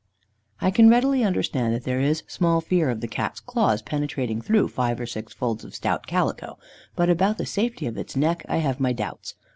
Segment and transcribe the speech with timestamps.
[0.61, 4.69] I can readily understand that there is small fear of the Cat's claws penetrating through
[4.69, 6.57] five or six folds of stout calico,
[6.95, 9.35] but about the safety of its neck I have my doubts.